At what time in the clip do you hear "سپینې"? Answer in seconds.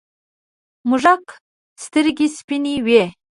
2.37-2.75